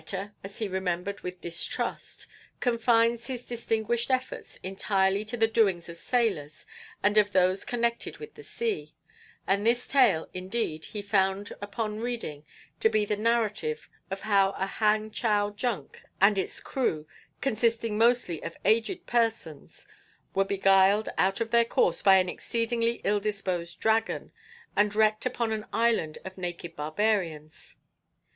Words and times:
This 0.01 0.13
writer, 0.13 0.33
as 0.43 0.57
he 0.57 0.67
remembered 0.67 1.21
with 1.21 1.41
distrust, 1.41 2.25
confines 2.59 3.27
his 3.27 3.45
distinguished 3.45 4.09
efforts 4.09 4.57
entirely 4.63 5.23
to 5.25 5.37
the 5.37 5.47
doings 5.47 5.89
of 5.89 5.97
sailors 5.97 6.65
and 7.03 7.19
of 7.19 7.33
those 7.33 7.63
connected 7.63 8.17
with 8.17 8.33
the 8.33 8.41
sea, 8.41 8.95
and 9.45 9.63
this 9.63 9.87
tale, 9.87 10.27
indeed, 10.33 10.85
he 10.85 11.03
found 11.03 11.53
upon 11.61 11.99
reading 11.99 12.43
to 12.79 12.89
be 12.89 13.05
the 13.05 13.15
narrative 13.15 13.91
of 14.09 14.21
how 14.21 14.53
a 14.57 14.65
Hang 14.65 15.11
Chow 15.11 15.51
junk 15.51 16.01
and 16.19 16.35
its 16.35 16.59
crew, 16.61 17.05
consisting 17.39 17.95
mostly 17.95 18.41
of 18.41 18.57
aged 18.65 19.05
persons, 19.05 19.85
were 20.33 20.43
beguiled 20.43 21.09
out 21.19 21.39
of 21.41 21.51
their 21.51 21.63
course 21.63 22.01
by 22.01 22.15
an 22.17 22.27
exceedingly 22.27 23.01
ill 23.03 23.19
disposed 23.19 23.79
dragon, 23.79 24.31
and 24.75 24.95
wrecked 24.95 25.27
upon 25.27 25.51
an 25.51 25.67
island 25.71 26.17
of 26.25 26.39
naked 26.39 26.75
barbarians. 26.75 27.75